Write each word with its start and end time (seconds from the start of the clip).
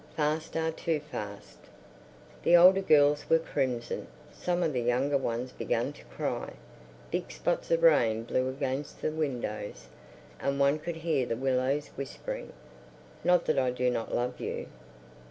Fast! 0.17 0.57
Ah, 0.57 0.71
too 0.75 0.99
Fast. 0.99 1.59
The 2.41 2.57
older 2.57 2.81
girls 2.81 3.29
were 3.29 3.37
crimson; 3.37 4.07
some 4.33 4.63
of 4.63 4.73
the 4.73 4.81
younger 4.81 5.15
ones 5.15 5.51
began 5.51 5.93
to 5.93 6.03
cry. 6.05 6.53
Big 7.11 7.31
spots 7.31 7.69
of 7.69 7.83
rain 7.83 8.23
blew 8.23 8.49
against 8.49 9.03
the 9.03 9.11
windows, 9.11 9.89
and 10.39 10.59
one 10.59 10.79
could 10.79 10.95
hear 10.95 11.27
the 11.27 11.35
willows 11.37 11.89
whispering,"... 11.89 12.51
not 13.23 13.45
that 13.45 13.59
I 13.59 13.69
do 13.69 13.91
not 13.91 14.11
love 14.11 14.39
you...." 14.39 14.65